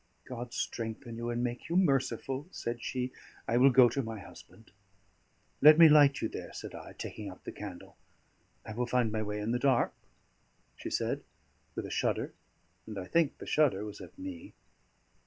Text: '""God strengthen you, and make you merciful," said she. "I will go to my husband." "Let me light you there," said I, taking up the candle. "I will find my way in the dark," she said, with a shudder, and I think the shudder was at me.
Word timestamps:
'""God 0.27 0.51
strengthen 0.51 1.15
you, 1.17 1.29
and 1.29 1.43
make 1.43 1.69
you 1.69 1.77
merciful," 1.77 2.47
said 2.49 2.81
she. 2.81 3.11
"I 3.47 3.57
will 3.57 3.69
go 3.69 3.87
to 3.87 4.01
my 4.01 4.19
husband." 4.19 4.71
"Let 5.61 5.77
me 5.77 5.87
light 5.89 6.21
you 6.23 6.27
there," 6.27 6.51
said 6.53 6.73
I, 6.73 6.93
taking 6.93 7.29
up 7.29 7.43
the 7.43 7.51
candle. 7.51 7.97
"I 8.65 8.73
will 8.73 8.87
find 8.87 9.11
my 9.11 9.21
way 9.21 9.39
in 9.39 9.51
the 9.51 9.59
dark," 9.59 9.93
she 10.75 10.89
said, 10.89 11.21
with 11.75 11.85
a 11.85 11.91
shudder, 11.91 12.33
and 12.87 12.97
I 12.97 13.05
think 13.05 13.37
the 13.37 13.45
shudder 13.45 13.85
was 13.85 14.01
at 14.01 14.17
me. 14.17 14.55